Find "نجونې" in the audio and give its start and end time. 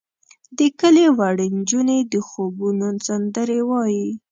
1.57-1.99